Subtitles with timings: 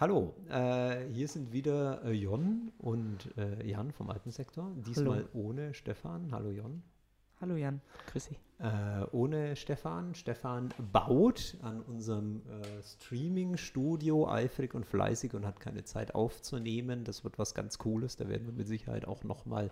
[0.00, 4.72] Hallo, äh, hier sind wieder äh, Jon und äh, Jan vom Alpensektor.
[4.76, 6.32] Diesmal ohne Stefan.
[6.32, 6.82] Hallo Jon.
[7.38, 8.40] Hallo Jan, grüß dich.
[8.60, 10.14] Äh, ohne Stefan.
[10.14, 17.04] Stefan baut an unserem äh, Streaming-Studio eifrig und fleißig und hat keine Zeit aufzunehmen.
[17.04, 18.16] Das wird was ganz Cooles.
[18.16, 19.70] Da werden wir mit Sicherheit auch nochmal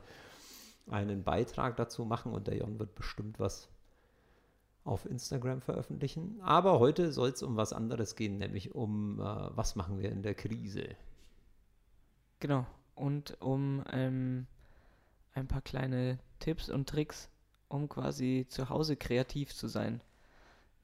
[0.90, 3.70] einen Beitrag dazu machen und der Jon wird bestimmt was
[4.88, 6.40] auf Instagram veröffentlichen.
[6.40, 10.22] Aber heute soll es um was anderes gehen, nämlich um, äh, was machen wir in
[10.22, 10.96] der Krise.
[12.40, 12.66] Genau.
[12.94, 14.46] Und um ähm,
[15.34, 17.28] ein paar kleine Tipps und Tricks,
[17.68, 20.00] um quasi zu Hause kreativ zu sein.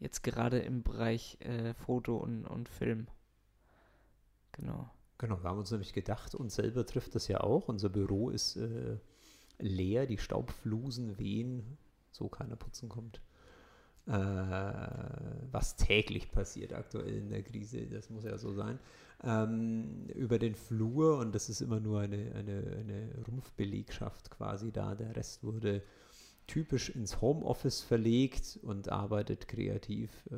[0.00, 3.08] Jetzt gerade im Bereich äh, Foto und, und Film.
[4.52, 4.90] Genau.
[5.18, 7.68] Genau, wir haben uns nämlich gedacht, uns selber trifft das ja auch.
[7.68, 8.98] Unser Büro ist äh,
[9.58, 11.78] leer, die Staubflusen wehen,
[12.10, 13.20] so keiner putzen kommt.
[14.06, 14.12] Äh,
[15.50, 18.78] was täglich passiert aktuell in der Krise, das muss ja so sein.
[19.22, 24.94] Ähm, über den Flur, und das ist immer nur eine, eine, eine Rumpfbelegschaft quasi da,
[24.94, 25.82] der Rest wurde
[26.46, 30.36] typisch ins Homeoffice verlegt und arbeitet kreativ äh,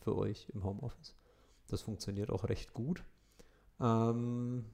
[0.00, 1.16] für euch im Homeoffice.
[1.66, 3.02] Das funktioniert auch recht gut.
[3.80, 4.64] Ähm,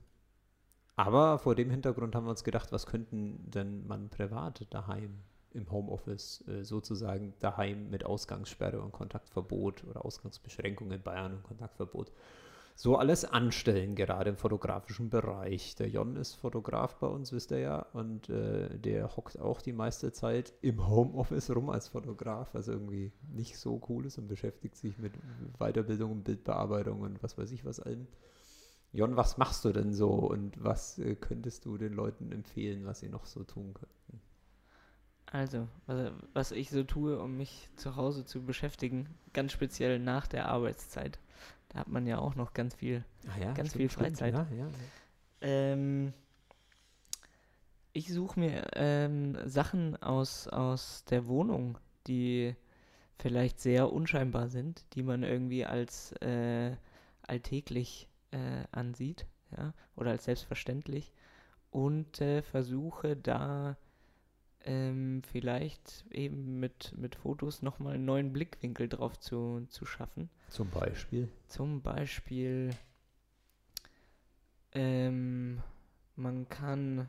[0.97, 5.21] aber vor dem Hintergrund haben wir uns gedacht, was könnten denn man privat daheim
[5.55, 12.13] im Homeoffice äh, sozusagen daheim mit Ausgangssperre und Kontaktverbot oder Ausgangsbeschränkung in Bayern und Kontaktverbot
[12.77, 15.77] so alles anstellen, gerade im fotografischen Bereich.
[15.77, 19.73] Der Jon ist Fotograf bei uns, wisst ihr ja, und äh, der hockt auch die
[19.73, 24.77] meiste Zeit im Homeoffice rum als Fotograf, was irgendwie nicht so cool ist und beschäftigt
[24.77, 25.13] sich mit
[25.59, 28.09] Weiterbildung und Bildbearbeitung und was weiß ich was allem.
[28.93, 33.01] Jon, was machst du denn so und was äh, könntest du den Leuten empfehlen, was
[33.01, 34.21] sie noch so tun könnten?
[35.35, 40.29] Also, was, was ich so tue, um mich zu Hause zu beschäftigen, ganz speziell nach
[40.29, 41.19] der Arbeitszeit.
[41.71, 44.33] Da hat man ja auch noch ganz viel, Ah ja, ganz stimmt, viel stimmt, Freizeit.
[44.33, 44.71] Ja, ja, ja.
[45.41, 46.13] Ähm,
[47.93, 52.55] ich suche mir ähm, Sachen aus, aus der Wohnung, die
[53.19, 56.77] vielleicht sehr unscheinbar sind, die man irgendwie als äh,
[57.27, 61.13] alltäglich äh, ansieht, ja, oder als selbstverständlich
[61.73, 63.77] und äh, versuche da
[64.65, 70.31] ähm, vielleicht eben mit, mit Fotos nochmal einen neuen Blickwinkel drauf zu, zu schaffen.
[70.49, 71.29] Zum Beispiel.
[71.49, 72.71] Zum Beispiel,
[74.73, 75.63] ähm,
[76.17, 77.09] man kann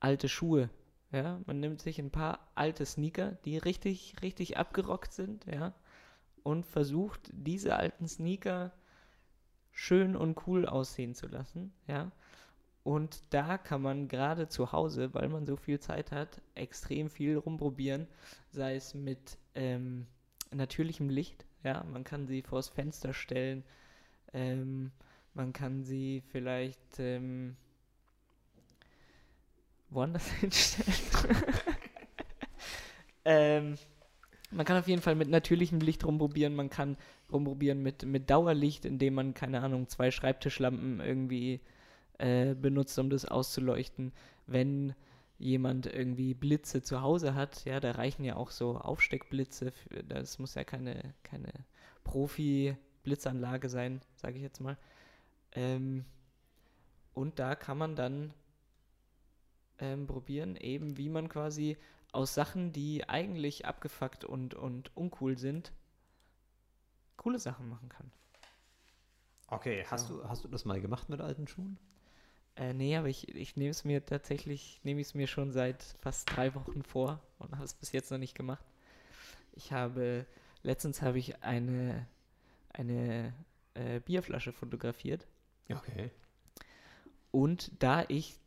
[0.00, 0.70] alte Schuhe,
[1.10, 5.74] ja, man nimmt sich ein paar alte Sneaker, die richtig, richtig abgerockt sind, ja,
[6.42, 8.72] und versucht, diese alten Sneaker
[9.70, 12.10] schön und cool aussehen zu lassen, ja.
[12.84, 17.36] Und da kann man gerade zu Hause, weil man so viel Zeit hat, extrem viel
[17.36, 18.08] rumprobieren,
[18.50, 20.06] sei es mit ähm,
[20.50, 23.62] natürlichem Licht, ja, man kann sie vors Fenster stellen,
[24.32, 24.90] ähm,
[25.34, 27.56] man kann sie vielleicht ähm,
[29.90, 30.98] woanders hinstellen.
[33.24, 33.78] ähm,
[34.50, 36.96] man kann auf jeden Fall mit natürlichem Licht rumprobieren, man kann
[37.30, 41.60] rumprobieren mit, mit Dauerlicht, indem man, keine Ahnung, zwei Schreibtischlampen irgendwie
[42.22, 44.12] äh, benutzt, um das auszuleuchten.
[44.46, 44.94] Wenn
[45.38, 49.72] jemand irgendwie Blitze zu Hause hat, ja, da reichen ja auch so Aufsteckblitze.
[49.72, 51.52] Für, das muss ja keine, keine
[52.04, 54.78] Profi-Blitzanlage sein, sage ich jetzt mal.
[55.50, 56.04] Ähm,
[57.12, 58.32] und da kann man dann
[59.80, 61.76] ähm, probieren, eben wie man quasi
[62.12, 65.72] aus Sachen, die eigentlich abgefuckt und, und uncool sind,
[67.16, 68.12] coole Sachen machen kann.
[69.48, 71.80] Okay, hast, du, hast du das mal gemacht mit alten Schuhen?
[72.56, 75.82] Äh, nee, aber ich, ich nehme es mir tatsächlich, nehme ich es mir schon seit
[76.00, 78.64] fast drei Wochen vor und habe es bis jetzt noch nicht gemacht.
[79.52, 80.26] Ich habe,
[80.62, 82.06] letztens habe ich eine,
[82.70, 83.32] eine
[83.74, 85.26] äh, Bierflasche fotografiert
[85.70, 86.10] Okay.
[87.30, 88.38] und da ich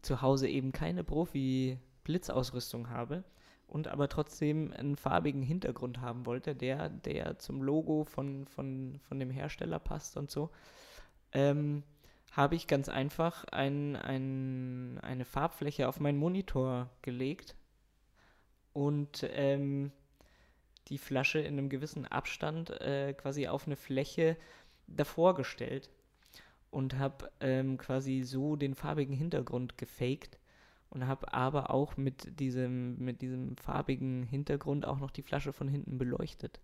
[0.00, 3.24] zu Hause eben keine Profi-Blitzausrüstung habe
[3.66, 9.18] und aber trotzdem einen farbigen Hintergrund haben wollte, der, der zum Logo von, von, von
[9.18, 10.50] dem Hersteller passt und so,
[11.32, 11.82] ähm,
[12.36, 17.54] habe ich ganz einfach ein, ein, eine Farbfläche auf meinen Monitor gelegt
[18.72, 19.92] und ähm,
[20.88, 24.36] die Flasche in einem gewissen Abstand äh, quasi auf eine Fläche
[24.88, 25.90] davor gestellt
[26.70, 30.38] und habe ähm, quasi so den farbigen Hintergrund gefaked
[30.90, 35.68] und habe aber auch mit diesem, mit diesem farbigen Hintergrund auch noch die Flasche von
[35.68, 36.60] hinten beleuchtet.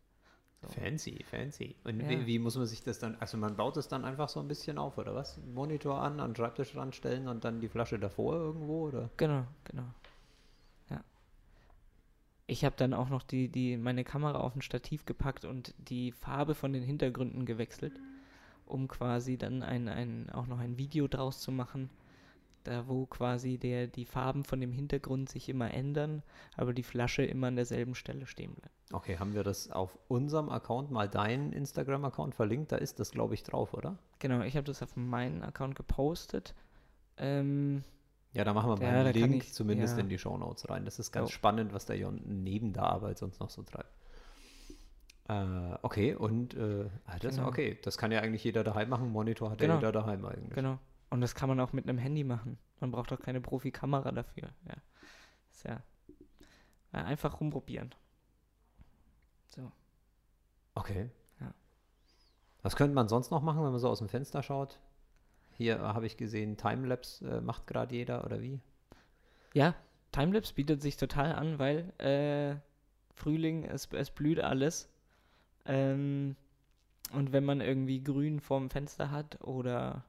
[0.62, 0.68] So.
[0.68, 1.74] Fancy, fancy.
[1.84, 2.08] Und Ja.
[2.10, 4.48] wie, wie muss man sich das dann, also man baut es dann einfach so ein
[4.48, 5.38] bisschen auf, oder was?
[5.54, 9.08] Monitor an, an den Schreibtisch ranstellen und dann die Flasche davor irgendwo, oder?
[9.16, 9.86] Genau, genau.
[10.90, 11.02] Ja.
[12.46, 16.12] Ich habe dann auch noch die, die, meine Kamera auf ein Stativ gepackt und die
[16.12, 17.94] Farbe von den Hintergründen gewechselt,
[18.66, 21.88] um quasi dann ein, ein, auch noch ein Video draus zu machen,
[22.64, 26.22] da wo quasi der, die Farben von dem Hintergrund sich immer ändern,
[26.56, 28.74] aber die Flasche immer an derselben Stelle stehen bleibt.
[28.92, 32.72] Okay, haben wir das auf unserem Account mal deinen Instagram-Account verlinkt?
[32.72, 33.98] Da ist das, glaube ich, drauf, oder?
[34.18, 36.54] Genau, ich habe das auf meinen Account gepostet.
[37.16, 37.82] Ähm,
[38.32, 40.02] Ja, da machen wir mal einen Link ich- zumindest ja.
[40.02, 40.84] in die Shownotes rein.
[40.84, 41.34] Das ist ganz Jo.
[41.34, 43.90] spannend, was der Jon neben der Arbeit sonst noch so treibt.
[45.28, 47.48] Äh, okay, und äh, ah, das, Genau.
[47.48, 49.10] okay, das kann ja eigentlich jeder daheim machen.
[49.10, 49.74] Monitor hat Genau.
[49.74, 50.54] ja jeder daheim eigentlich.
[50.54, 50.78] Genau.
[51.10, 52.58] Und das kann man auch mit einem Handy machen.
[52.78, 54.50] Man braucht auch keine Profikamera dafür.
[54.66, 54.74] Ja.
[55.50, 55.82] Ist ja,
[56.92, 57.94] ja einfach rumprobieren.
[59.48, 59.70] So.
[60.74, 61.10] Okay.
[61.40, 61.52] Ja.
[62.62, 64.78] Was könnte man sonst noch machen, wenn man so aus dem Fenster schaut?
[65.52, 68.60] Hier äh, habe ich gesehen, Timelapse äh, macht gerade jeder, oder wie?
[69.52, 69.74] Ja,
[70.12, 72.56] Timelapse bietet sich total an, weil äh,
[73.14, 74.88] Frühling, es, es blüht alles.
[75.66, 76.36] Ähm,
[77.12, 80.04] und wenn man irgendwie Grün vorm Fenster hat oder,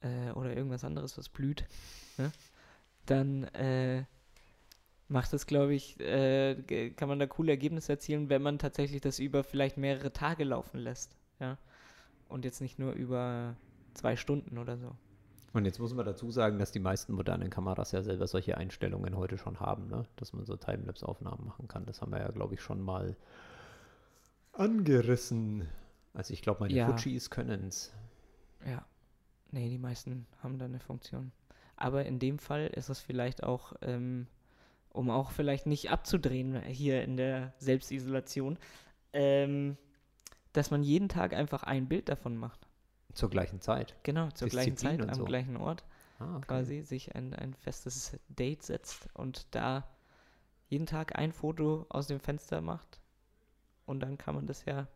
[0.00, 1.64] äh, oder irgendwas anderes, was blüht,
[2.16, 2.30] ne,
[3.06, 4.04] dann äh,
[5.08, 9.18] macht es, glaube ich, äh, kann man da coole Ergebnisse erzielen, wenn man tatsächlich das
[9.18, 11.16] über vielleicht mehrere Tage laufen lässt.
[11.40, 11.56] Ja?
[12.28, 13.56] Und jetzt nicht nur über
[13.94, 14.94] zwei Stunden oder so.
[15.54, 19.16] Und jetzt muss man dazu sagen, dass die meisten modernen Kameras ja selber solche Einstellungen
[19.16, 20.04] heute schon haben, ne?
[20.16, 21.86] dass man so Timelapse-Aufnahmen machen kann.
[21.86, 23.16] Das haben wir ja, glaube ich, schon mal
[24.52, 25.66] angerissen.
[26.12, 26.92] Also ich glaube, meine Ja.
[26.92, 27.94] Fujis können es.
[28.66, 28.84] Ja.
[29.50, 31.32] Nee, die meisten haben da eine Funktion.
[31.76, 34.26] Aber in dem Fall ist es vielleicht auch, ähm,
[34.90, 38.58] um auch vielleicht nicht abzudrehen hier in der Selbstisolation,
[39.12, 39.76] ähm,
[40.52, 42.66] dass man jeden Tag einfach ein Bild davon macht.
[43.14, 43.96] Zur gleichen Zeit.
[44.02, 45.24] Genau, zur gleichen Disziplin Zeit, und am so.
[45.24, 45.84] gleichen Ort
[46.18, 46.46] Ah, okay.
[46.46, 49.88] quasi, sich ein, ein festes Date setzt und da
[50.66, 53.00] jeden Tag ein Foto aus dem Fenster macht.
[53.86, 54.88] Und dann kann man das ja,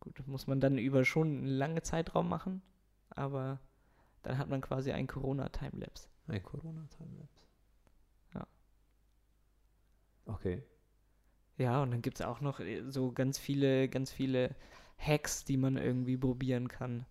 [0.00, 2.62] gut, muss man dann über schon einen langen Zeitraum machen,
[3.16, 3.60] aber
[4.22, 6.08] dann hat man quasi ein Corona-Timelapse.
[6.28, 7.46] Ein Corona-Timelapse.
[8.34, 8.46] Ja.
[10.26, 10.62] Okay.
[11.58, 14.54] Ja, und dann gibt es auch noch äh, so ganz viele, ganz viele
[14.98, 17.06] Hacks, die man irgendwie probieren kann.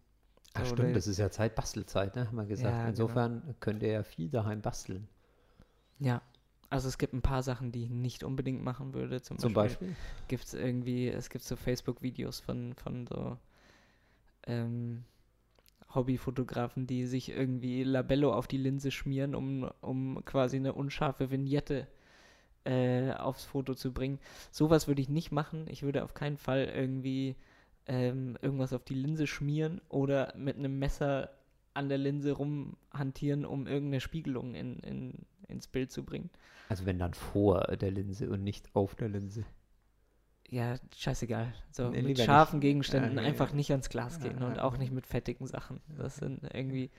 [0.54, 2.28] Ach So, stimmt, das ist ja Zeit, Bastelzeit, ne?
[2.28, 2.72] haben wir gesagt.
[2.72, 2.90] Ja, genau.
[2.90, 5.08] Insofern könnt ihr ja viel daheim basteln.
[6.00, 6.22] Ja,
[6.70, 9.22] also es gibt ein paar Sachen, die ich nicht unbedingt machen würde.
[9.22, 10.06] Zum, Zum Beispiel, Beispiel?
[10.28, 13.38] gibt es irgendwie, es gibt so Facebook-Videos von, von so
[14.48, 15.04] ähm,
[15.96, 21.88] Hobbyfotografen, die sich irgendwie Labello auf die Linse schmieren, um, um quasi eine unscharfe Vignette
[22.64, 24.20] äh, aufs Foto zu bringen.
[24.52, 25.66] Sowas würde ich nicht machen.
[25.68, 27.36] Ich würde auf keinen Fall irgendwie
[27.88, 31.32] ähm, irgendwas auf die Linse schmieren oder mit einem Messer
[31.74, 36.30] an der Linse rumhantieren, um irgendeine Spiegelung in, in, ins Bild zu bringen.
[36.70, 39.46] Also wenn dann vor der Linse und nicht auf der Linse.
[40.52, 41.54] Ja, scheißegal.
[41.72, 42.70] So Nee, mit scharfen nicht.
[42.70, 43.56] Gegenständen Ja, einfach ja.
[43.56, 45.80] nicht ans Glas gehen Ja, und auch nicht mit fettigen Sachen.
[45.98, 46.92] Das sind irgendwie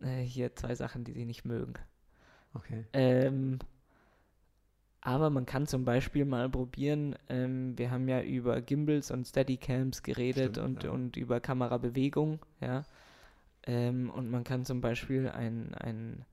[0.00, 1.74] äh, hier zwei Sachen, die sie nicht mögen.
[2.54, 2.84] Okay.
[2.92, 3.58] Ähm,
[5.00, 10.02] aber man kann zum Beispiel mal probieren, ähm, wir haben ja über Gimbals und Steadicams
[10.02, 12.84] geredet Stimmt, und, und über Kamerabewegung, ja.
[13.66, 16.24] Ähm, und man kann zum Beispiel ein, ein,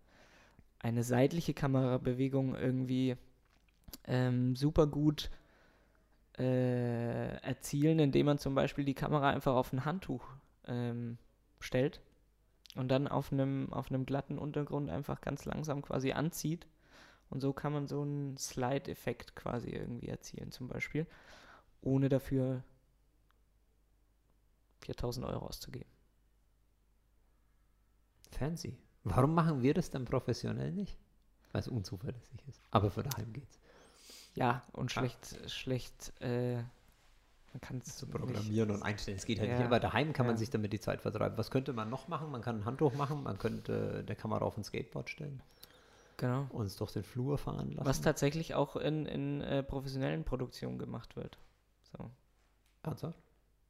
[0.80, 3.18] eine seitliche Kamerabewegung irgendwie
[4.06, 5.30] ähm, super gut
[6.38, 10.26] äh, erzielen, indem man zum Beispiel die Kamera einfach auf ein Handtuch
[10.66, 11.18] ähm,
[11.60, 12.02] stellt
[12.76, 16.68] und dann auf einem auf glatten Untergrund einfach ganz langsam quasi anzieht.
[17.30, 21.06] Und so kann man so einen Slide-Effekt quasi irgendwie erzielen, zum Beispiel,
[21.82, 22.64] ohne dafür
[24.82, 25.90] 4000 Euro auszugeben.
[28.32, 28.78] Fancy.
[29.04, 30.98] Warum machen wir das dann professionell nicht?
[31.52, 32.62] Weil es unzuverlässig ist.
[32.72, 33.60] Aber für daheim geht's.
[34.36, 35.00] Ja, und Ah.
[35.02, 36.56] schlecht, schlecht, äh,
[37.52, 39.18] man kann es Zu programmieren und einstellen.
[39.18, 39.66] Es geht halt Ja, nicht.
[39.66, 40.40] Aber daheim kann man ja.
[40.40, 41.38] sich damit die Zeit vertreiben.
[41.38, 42.30] Was könnte man noch machen?
[42.32, 45.42] Man kann ein Handtuch machen, man könnte der Kamera auf ein Skateboard stellen,
[46.18, 46.48] Genau.
[46.52, 47.86] uns durch den Flur fahren lassen.
[47.88, 51.38] Was tatsächlich auch in, in äh, professionellen Produktionen gemacht wird.
[51.98, 52.12] So.
[52.84, 53.18] Ernsthaft?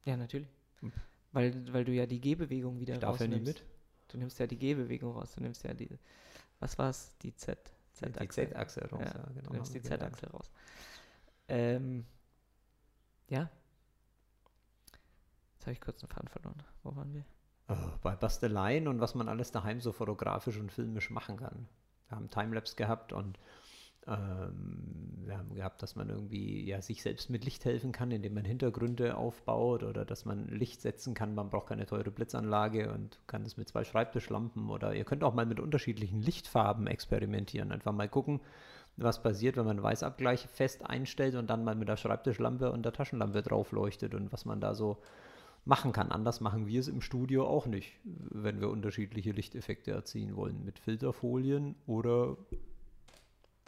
[0.04, 0.48] Ja, natürlich.
[0.80, 0.92] Hm.
[1.32, 3.60] Weil, weil du ja die Gehbewegung wieder Ich darf ja nie rausnimmst.
[3.60, 3.66] mit.
[4.08, 5.32] Du nimmst ja die Gehbewegung raus.
[5.36, 5.88] Du nimmst ja die,
[6.58, 7.16] was war es?
[7.22, 7.58] Die Z.
[7.94, 8.48] Die Z-Achse.
[8.48, 9.00] Z-Achse raus.
[9.04, 9.48] Ja, Ja, genau.
[9.48, 10.02] du nimmst die gelernt.
[10.16, 10.50] Z-Achse raus.
[11.48, 12.06] Ähm,
[13.28, 13.50] ja.
[15.54, 16.62] Jetzt habe ich kurz einen Faden verloren.
[16.82, 17.24] Wo waren wir?
[17.68, 21.68] Äh, bei Basteleien und was man alles daheim so fotografisch und filmisch machen kann.
[22.08, 23.38] Wir haben Timelapse gehabt und
[24.06, 28.34] ähm, wir haben gehabt, dass man irgendwie ja, sich selbst mit Licht helfen kann, indem
[28.34, 31.34] man Hintergründe aufbaut oder dass man Licht setzen kann.
[31.34, 35.34] Man braucht keine teure Blitzanlage und kann das mit zwei Schreibtischlampen oder ihr könnt auch
[35.34, 37.72] mal mit unterschiedlichen Lichtfarben experimentieren.
[37.72, 38.40] Einfach mal gucken,
[38.96, 42.92] was passiert, wenn man Weißabgleich fest einstellt und dann mal mit der Schreibtischlampe und der
[42.92, 44.98] Taschenlampe drauf leuchtet und was man da so
[45.64, 46.10] machen kann.
[46.10, 50.64] Anders machen wir es im Studio auch nicht, wenn wir unterschiedliche Lichteffekte erzielen wollen.
[50.64, 52.36] Mit Filterfolien oder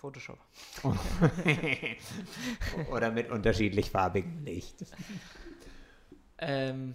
[0.03, 0.39] Photoshop.
[2.91, 4.85] oder mit unterschiedlich farbigem Licht.
[6.39, 6.95] Ähm,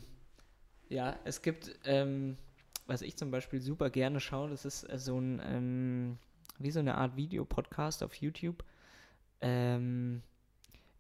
[0.89, 2.35] ja, es gibt, ähm,
[2.85, 6.17] was ich zum Beispiel super gerne schaue, das ist äh, so ein, ähm,
[6.59, 8.61] wie so eine Art Videopodcast auf YouTube.
[9.39, 10.21] Ähm,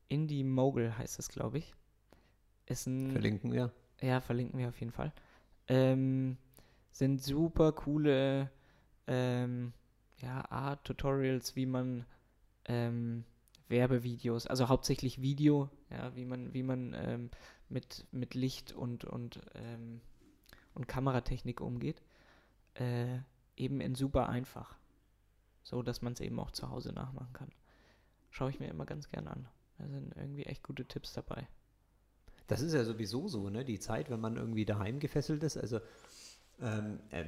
[0.07, 1.75] Indie Mogul heißt es, glaube ich.
[2.67, 3.73] Ist ein, Verlinken wir.
[3.99, 5.11] Ja, verlinken wir auf jeden Fall.
[5.67, 6.37] Ähm,
[6.93, 8.49] sind super coole
[9.07, 9.73] ähm,
[10.17, 12.05] ja, Art Tutorials, wie man
[12.65, 13.23] ähm,
[13.69, 17.29] Werbevideos, also hauptsächlich Video, ja, wie man, wie man ähm,
[17.69, 20.01] mit, mit Licht und, und, ähm,
[20.73, 22.01] und Kameratechnik umgeht.
[22.75, 23.19] Äh,
[23.55, 24.77] eben in super einfach.
[25.63, 27.51] So, dass man es eben auch zu Hause nachmachen kann.
[28.29, 29.47] Schaue ich mir immer ganz gern an.
[29.77, 31.47] Da sind irgendwie echt gute Tipps dabei.
[32.47, 33.65] Das ist ja sowieso so, ne?
[33.65, 35.57] Die Zeit, wenn man irgendwie daheim gefesselt ist.
[35.57, 35.81] Also
[36.61, 37.23] ähm, äh,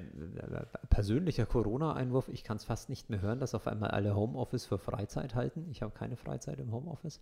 [0.89, 4.79] persönlicher Corona-Einwurf, ich kann es fast nicht mehr hören, dass auf einmal alle Homeoffice für
[4.79, 5.67] Freizeit halten.
[5.69, 7.21] Ich habe keine Freizeit im Homeoffice.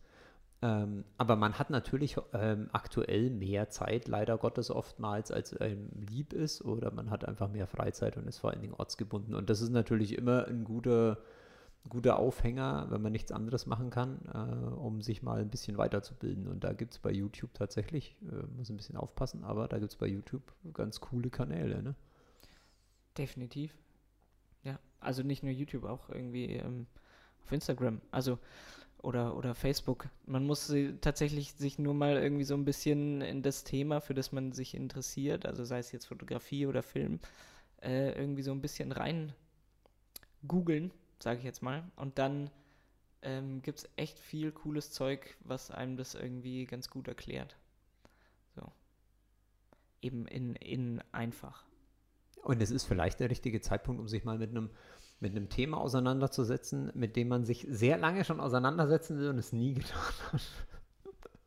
[0.62, 6.34] Ähm, aber man hat natürlich ähm, aktuell mehr Zeit, leider Gottes oftmals, als einem lieb
[6.34, 9.36] ist, oder man hat einfach mehr Freizeit und ist vor allen Dingen ortsgebunden.
[9.36, 11.20] Und das ist natürlich immer ein guter,
[11.90, 16.48] guter Aufhänger, wenn man nichts anderes machen kann, äh, um sich mal ein bisschen weiterzubilden.
[16.48, 19.92] Und da gibt es bei YouTube tatsächlich, äh, muss ein bisschen aufpassen, aber da gibt
[19.92, 21.82] es bei YouTube ganz coole Kanäle.
[21.82, 21.96] Ne?
[23.18, 23.78] Definitiv.
[24.64, 26.88] Ja, also nicht nur YouTube, auch irgendwie ähm,
[27.44, 28.02] auf Instagram.
[28.12, 28.38] Also
[29.02, 30.10] oder, oder Facebook.
[30.26, 34.32] Man muss tatsächlich sich nur mal irgendwie so ein bisschen in das Thema, für das
[34.32, 37.20] man sich interessiert, also sei es jetzt Fotografie oder Film,
[37.82, 39.34] äh, irgendwie so ein bisschen rein
[40.48, 41.84] googeln, sage ich jetzt mal.
[41.96, 42.50] Und dann
[43.22, 47.58] ähm, gibt es echt viel cooles Zeug, was einem das irgendwie ganz gut erklärt.
[48.56, 48.72] So.
[50.02, 51.66] Eben in, in einfach.
[52.44, 54.70] Und es ist vielleicht der richtige Zeitpunkt, um sich mal mit einem
[55.20, 59.52] mit einem Thema auseinanderzusetzen, mit dem man sich sehr lange schon auseinandersetzen will und es
[59.52, 60.42] nie getan hat.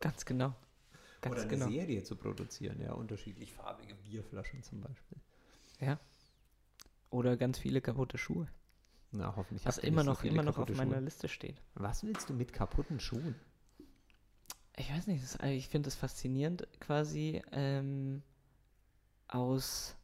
[0.00, 0.54] Ganz genau.
[1.20, 1.68] Ganz Oder eine genau.
[1.68, 5.18] Serie zu produzieren, ja, unterschiedlich farbige Bierflaschen zum Beispiel.
[5.78, 6.00] Ja.
[7.10, 8.48] Oder ganz viele kaputte Schuhe.
[9.12, 9.66] Na, hoffentlich.
[9.66, 10.76] Was immer noch, immer noch auf Schuhe.
[10.76, 11.60] meiner Liste steht.
[11.74, 13.34] Was willst du mit kaputten Schuhen?
[14.76, 18.22] Ich weiß nicht, das, ich finde es faszinierend, quasi ähm,
[19.28, 19.96] aus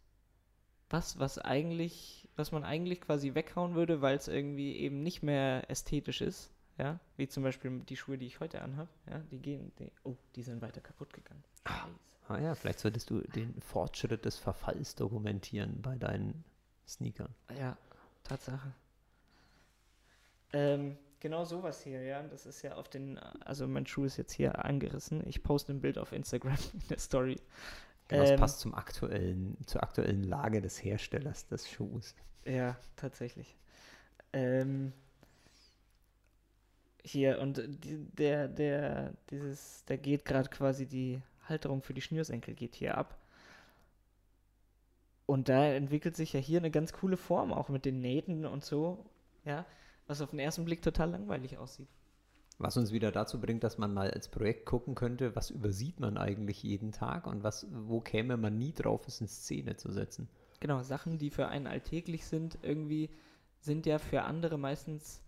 [0.90, 5.68] was, was eigentlich, was man eigentlich quasi weghauen würde, weil es irgendwie eben nicht mehr
[5.70, 6.50] ästhetisch ist.
[6.78, 8.90] Ja, wie zum Beispiel die Schuhe, die ich heute anhabe.
[9.10, 11.42] Ja, die gehen, die, oh, die sind weiter kaputt gegangen.
[11.64, 11.86] Ah,
[12.28, 16.44] ah ja, vielleicht solltest du den Fortschritt des Verfalls dokumentieren bei deinen
[16.86, 17.34] Sneakern.
[17.58, 17.78] Ja,
[18.24, 18.74] Tatsache.
[20.56, 22.22] Ähm, genau sowas hier, ja.
[22.22, 25.22] Das ist ja auf den, also mein Schuh ist jetzt hier angerissen.
[25.26, 27.36] Ich poste ein Bild auf Instagram in der Story.
[28.08, 32.14] Genau, das ähm, passt zum aktuellen, zur aktuellen Lage des Herstellers des Schuhs.
[32.44, 33.56] Ja, tatsächlich.
[34.32, 34.92] Ähm,
[37.02, 42.54] hier, und die, der, der, dieses, da geht gerade quasi die Halterung für die Schnürsenkel
[42.54, 43.18] geht hier ab.
[45.26, 48.64] Und da entwickelt sich ja hier eine ganz coole Form, auch mit den Nähten und
[48.64, 49.04] so,
[49.44, 49.64] ja,
[50.06, 51.88] was auf den ersten Blick total langweilig aussieht.
[52.58, 56.16] Was uns wieder dazu bringt, dass man mal als Projekt gucken könnte, was übersieht man
[56.16, 60.28] eigentlich jeden Tag und was, wo käme man nie drauf, es in Szene zu setzen.
[60.60, 63.10] Genau, Sachen, die für einen alltäglich sind, irgendwie
[63.60, 65.20] sind ja für andere meistens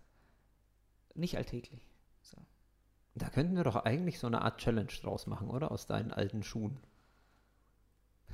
[1.13, 1.87] nicht alltäglich.
[2.21, 2.37] So.
[3.13, 5.71] Da könnten wir doch eigentlich so eine Art Challenge draus machen, oder?
[5.71, 6.79] Aus deinen alten Schuhen.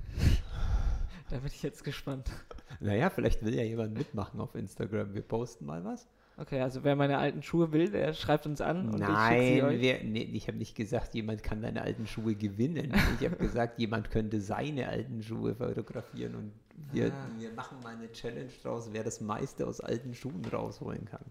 [1.30, 2.32] da bin ich jetzt gespannt.
[2.82, 5.14] Naja, vielleicht will ja jemand mitmachen auf Instagram.
[5.14, 6.10] Wir posten mal was.
[6.38, 8.90] Okay, also wer meine alten Schuhe will, der schreibt uns an.
[8.90, 12.94] Nein, ich, wir, nee, ich habe nicht gesagt, jemand kann deine alten Schuhe gewinnen.
[13.20, 16.52] Ich habe gesagt, jemand könnte seine alten Schuhe fotografieren und
[16.92, 17.28] wir, ah.
[17.38, 21.24] wir machen mal eine Challenge draus, wer das meiste aus alten Schuhen rausholen kann.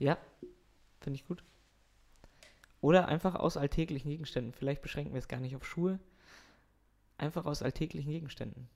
[0.00, 0.18] Ja,
[1.00, 1.44] finde ich gut.
[2.80, 4.52] Oder einfach aus alltäglichen Gegenständen.
[4.52, 6.00] Vielleicht beschränken wir es gar nicht auf Schuhe.
[7.18, 8.68] Einfach aus alltäglichen Gegenständen.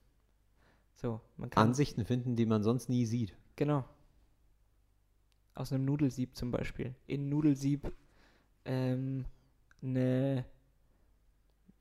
[0.95, 3.35] So, man kann Ansichten finden, die man sonst nie sieht.
[3.57, 3.85] Genau
[5.55, 6.95] aus einem Nudelsieb zum Beispiel.
[7.07, 7.93] In Nudelsieb
[8.65, 9.25] ähm,
[9.83, 10.45] eine,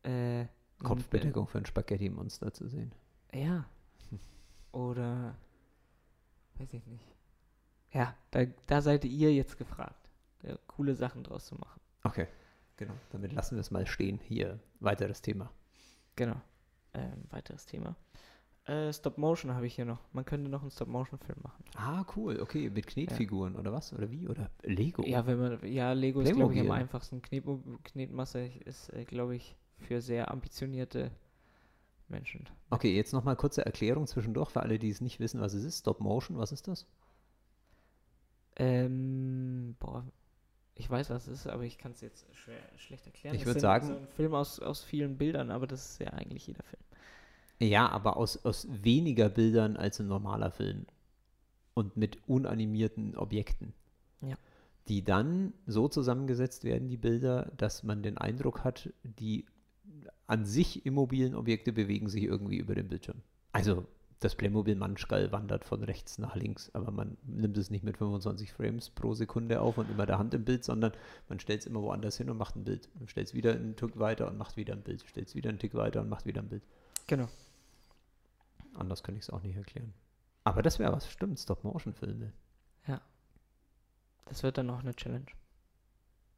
[0.03, 0.45] äh,
[0.83, 2.93] Kopfbedeckung für ein Spaghetti-Monster zu sehen.
[3.33, 3.65] Ja.
[4.71, 5.35] Oder
[6.57, 7.05] weiß ich nicht.
[7.91, 10.09] Ja, da, da seid ihr jetzt gefragt,
[10.39, 11.79] da coole Sachen draus zu machen.
[12.03, 12.27] Okay,
[12.77, 12.93] genau.
[13.11, 14.19] Damit lassen wir es mal stehen.
[14.23, 15.51] Hier, weiteres Thema.
[16.15, 16.39] Genau.
[16.93, 17.95] Ähm, weiteres Thema.
[18.69, 19.99] Äh, Stop Motion habe ich hier noch.
[20.13, 21.63] Man könnte noch einen Stop Motion Film machen.
[21.75, 22.39] Ah, cool.
[22.39, 23.93] Okay, mit Knetfiguren oder was?
[23.93, 24.27] Oder wie?
[24.27, 25.03] Oder Lego?
[25.05, 26.71] Ja, wenn man ja Lego ist glaube ich am Playmobil.
[26.83, 27.21] einfachsten.
[27.21, 27.43] Knet,
[27.83, 31.09] Knetmasse ist äh, glaube ich für sehr ambitionierte
[32.09, 32.47] Menschen.
[32.69, 35.79] Okay, jetzt nochmal kurze Erklärung zwischendurch für alle, die es nicht wissen, was es ist.
[35.79, 36.85] Stop Motion, was ist das?
[38.55, 40.03] Ähm, boah,
[40.75, 43.35] ich weiß, was es ist, aber ich kann es jetzt schwer, schlecht erklären.
[43.35, 45.99] Ich Es würd sind sagen- so ein Film aus, aus vielen Bildern, aber das ist
[46.01, 46.83] ja eigentlich jeder Film.
[47.59, 50.85] Ja, aber aus, aus weniger Bildern als ein normaler Film.
[51.73, 53.73] Und mit unanimierten Objekten.
[54.21, 54.37] Ja.
[54.87, 59.45] Die dann so zusammengesetzt werden, die Bilder, dass man den Eindruck hat, die
[60.27, 63.21] an sich immobilen Objekte bewegen sich irgendwie über den Bildschirm.
[63.51, 63.85] Also
[64.19, 68.51] das Playmobil Manschgall wandert von rechts nach links, aber man nimmt es nicht mit 25
[68.51, 70.91] Frames pro Sekunde auf und immer der Hand im Bild, sondern
[71.29, 72.89] man stellt es immer woanders hin und macht ein Bild.
[72.99, 75.03] Man stellt es wieder einen Tick weiter und macht wieder ein Bild.
[75.07, 76.63] Stellt es wieder einen Tick weiter und macht wieder ein Bild.
[77.07, 77.29] Genau.
[78.79, 79.93] Anders kann ich es auch nicht erklären.
[80.43, 82.33] Aber das wäre was, stimmt, Stop-Motion-Filme.
[84.25, 85.25] Das wird dann noch eine Challenge.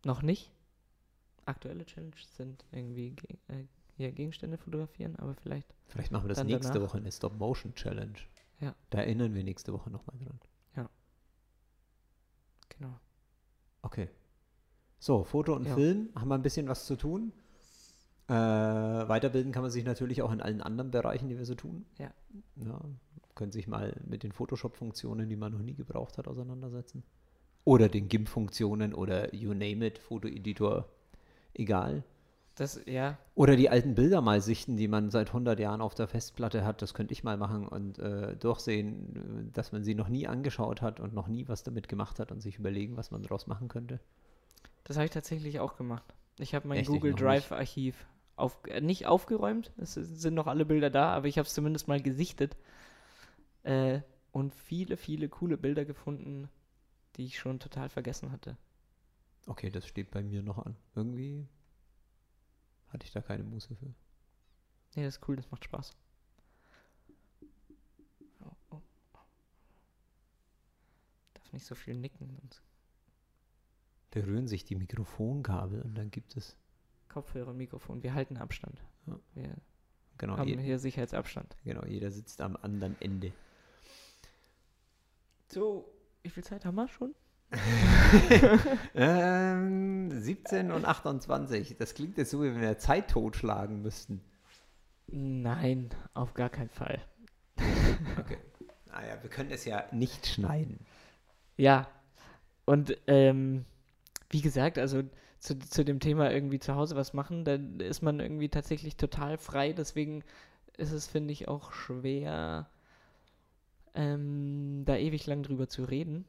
[0.05, 0.49] Noch nicht.
[1.45, 3.65] Aktuelle Challenge sind irgendwie ge äh,
[3.97, 5.75] hier Gegenstände fotografieren, aber vielleicht.
[5.87, 6.87] Vielleicht machen wir das nächste danach.
[6.87, 8.17] Woche, eine Stop-Motion-Challenge.
[8.61, 8.73] Ja.
[8.91, 10.39] Da erinnern wir nächste Woche nochmal dran.
[12.69, 12.99] Genau.
[13.83, 14.09] Okay.
[14.97, 15.75] So, Foto und Ja.
[15.75, 17.31] Film haben wir ein bisschen was zu tun.
[18.31, 21.85] Äh, weiterbilden kann man sich natürlich auch in allen anderen Bereichen, die wir so tun.
[21.97, 22.11] Ja.
[22.55, 22.79] ja
[23.35, 27.03] können sich mal mit den Photoshop-Funktionen, die man noch nie gebraucht hat, auseinandersetzen.
[27.65, 30.87] Oder den GIMP-Funktionen oder you name it, Fotoeditor,
[31.53, 32.03] egal.
[32.55, 36.07] Das, ja, Oder die alten Bilder mal sichten, die man seit 100 Jahren auf der
[36.07, 36.81] Festplatte hat.
[36.81, 40.99] Das könnte ich mal machen und äh, durchsehen, dass man sie noch nie angeschaut hat
[40.99, 43.99] und noch nie was damit gemacht hat und sich überlegen, was man daraus machen könnte.
[44.85, 46.13] das habe ich tatsächlich auch gemacht.
[46.39, 46.89] Ich habe mein Echt?
[46.89, 47.13] Google.
[47.13, 48.05] Drive-Archiv
[48.41, 49.71] auf, äh, nicht aufgeräumt.
[49.77, 52.57] Es sind noch alle Bilder da, aber ich habe es zumindest mal gesichtet.
[53.63, 54.01] Äh,
[54.31, 56.49] und viele, viele coole Bilder gefunden,
[57.15, 58.57] die ich schon total vergessen hatte.
[59.47, 60.75] Okay, das steht bei mir noch an.
[60.95, 61.47] Irgendwie
[62.89, 63.93] hatte ich da keine Muße für.
[64.95, 65.95] Nee, das ist cool, das macht Spaß.
[68.43, 68.81] Oh, oh.
[71.33, 72.61] Darf nicht so viel nicken, sonst
[74.11, 76.57] Berühren sich die Mikrofonkabel und dann gibt es,
[77.11, 78.03] Kopfhörer, Mikrofon.
[78.03, 78.81] Wir halten Abstand.
[79.05, 79.19] Ja.
[79.33, 79.55] Wir
[80.17, 81.57] genau, haben je, hier Sicherheitsabstand.
[81.65, 83.33] genau, jeder sitzt am anderen Ende.
[85.51, 85.91] So,
[86.23, 87.13] wie viel Zeit haben wir schon?
[88.95, 91.75] ähm, 17 und 28.
[91.77, 94.21] Das klingt jetzt so, wie wenn wir Zeit totschlagen müssten.
[95.07, 97.01] Nein, auf gar keinen Fall.
[98.17, 98.37] Okay.
[98.85, 100.85] Naja, wir können es ja nicht schneiden.
[101.57, 101.89] Ja,
[102.65, 103.65] und ähm,
[104.29, 105.03] wie gesagt, also
[105.41, 109.37] zu, zu dem Thema irgendwie zu Hause was machen, da ist man irgendwie tatsächlich total
[109.37, 109.73] frei.
[109.73, 110.23] Deswegen
[110.77, 112.69] ist es, finde ich, auch schwer,
[113.95, 116.25] ähm, da ewig lang drüber zu reden,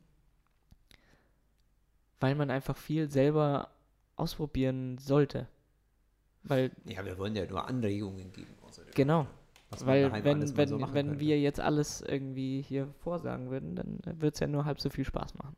[2.20, 3.70] weil man einfach viel selber
[4.16, 5.46] ausprobieren sollte.
[6.42, 8.55] Weil, Ja, wir wollen ja nur Anregungen geben.
[8.94, 9.27] genau,
[9.81, 11.20] weil wenn, wenn, so wenn könnte.
[11.20, 15.05] wir jetzt alles irgendwie hier vorsagen würden, dann wird es ja nur halb so viel
[15.05, 15.57] Spaß machen.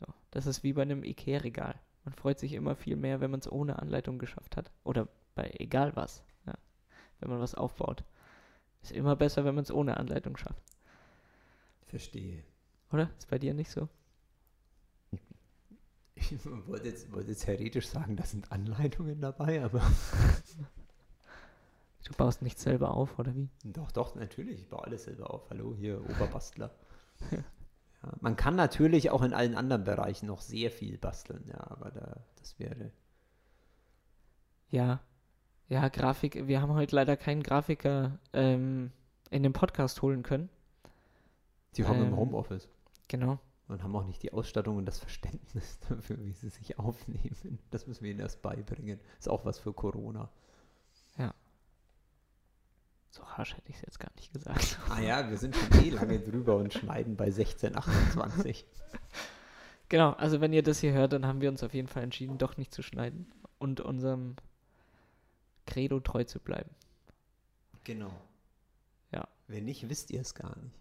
[0.00, 1.74] So, das ist wie bei einem Ikea-Regal.
[2.04, 4.70] Man freut sich immer viel mehr, wenn man es ohne Anleitung geschafft hat.
[4.84, 6.22] Oder bei egal was.
[6.46, 6.54] Ja,
[7.20, 8.04] wenn man was aufbaut.
[8.82, 10.62] Ist immer besser, wenn man es ohne Anleitung schafft.
[11.86, 12.44] Verstehe.
[12.92, 13.10] Oder?
[13.18, 13.88] Ist bei dir nicht so?
[16.14, 16.32] Ich
[16.66, 19.82] wollte jetzt, wollte jetzt theoretisch sagen, da sind Anleitungen dabei, aber.
[22.04, 23.48] Du baust nichts selber auf, oder wie?
[23.64, 24.60] Doch, doch, natürlich.
[24.60, 25.48] Ich baue alles selber auf.
[25.48, 26.70] Hallo, hier, Oberbastler.
[28.20, 32.16] man kann natürlich auch in allen anderen Bereichen noch sehr viel basteln, ja, aber da,
[32.36, 32.90] das wäre.
[34.70, 35.00] Ja.
[35.68, 36.46] Ja, Grafik.
[36.46, 38.92] Wir haben heute leider keinen Grafiker ähm,
[39.30, 40.50] in den Podcast holen können.
[41.76, 42.68] Die haben im Ähm, Homeoffice
[43.08, 43.38] Genau.
[43.68, 47.58] und haben auch nicht die Ausstattung und das Verständnis dafür, wie sie sich aufnehmen.
[47.70, 49.00] Das müssen wir ihnen erst beibringen.
[49.18, 50.30] Ist auch was für Corona.
[53.14, 54.76] So harsch hätte ich es jetzt gar nicht gesagt.
[54.90, 58.66] Ah ja, wir sind schon eh lange drüber und schneiden bei 16, 28.
[59.90, 62.38] Genau, also wenn ihr das hier hört, dann haben wir uns auf jeden Fall entschieden,
[62.38, 64.34] doch nicht zu schneiden und unserem
[65.66, 66.70] Credo treu zu bleiben.
[67.84, 68.10] Genau.
[69.12, 69.28] Ja.
[69.46, 70.74] Wenn nicht, wisst ihr es gar nicht.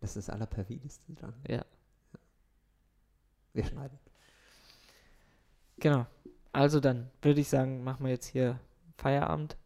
[0.00, 1.34] Das ist das Allerperfideste dran.
[1.48, 1.64] Ja.
[3.54, 3.98] Wir schneiden.
[5.78, 6.06] Genau.
[6.52, 8.60] Also dann würde ich sagen, machen wir jetzt hier
[8.98, 9.56] Feierabend.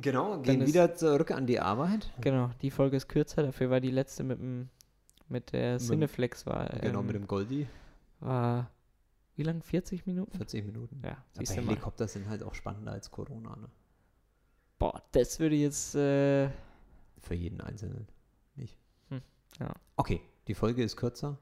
[0.00, 2.10] Genau, gehen wieder zurück an die Arbeit.
[2.20, 4.68] Genau, die Folge ist kürzer, dafür war die letzte mit dem
[5.28, 7.66] mit der Cineflex war Genau, ähm, mit dem Goldie.
[8.18, 8.70] war
[9.36, 10.36] wie lang 40 Minuten?
[10.36, 11.00] 40 Minuten.
[11.04, 11.68] Ja, Aber du mal.
[11.70, 13.70] Helikopter sind halt auch spannender als Corona, ne?
[14.78, 16.50] Boah, das würde jetzt äh,
[17.20, 18.06] Für jeden Einzelnen.
[18.56, 18.76] Nicht?
[19.08, 19.22] Hm,
[19.60, 19.72] ja.
[19.96, 21.38] Okay, die Folge ist kürzer.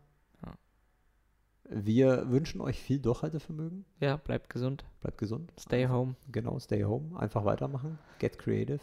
[1.70, 3.84] Wir wünschen euch viel Durchhaltevermögen.
[4.00, 4.84] ja, bleibt gesund.
[5.00, 5.52] Bleibt gesund.
[5.58, 6.16] Stay home.
[6.32, 7.18] Genau, stay home.
[7.18, 7.98] Einfach weitermachen.
[8.18, 8.80] Get creative.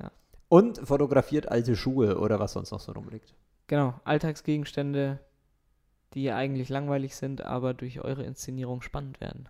[0.00, 0.10] Ja.
[0.48, 3.34] Und fotografiert alte Schuhe oder was sonst noch so rumliegt.
[3.68, 5.20] Genau, Alltagsgegenstände,
[6.14, 9.48] die eigentlich langweilig sind, aber durch eure Inszenierung spannend werden.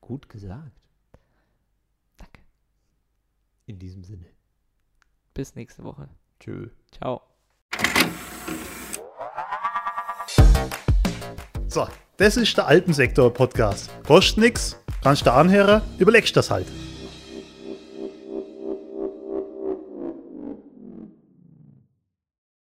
[0.00, 0.78] Gut gesagt.
[2.16, 2.40] Danke.
[3.66, 4.26] In diesem Sinne.
[5.34, 6.08] Bis nächste Woche.
[6.38, 6.68] Tschö.
[6.92, 7.22] Ciao.
[11.72, 13.90] So, das ist der Alpensektor-Podcast.
[14.04, 16.66] Kostet nix, kannst du anhören, überlegst das halt.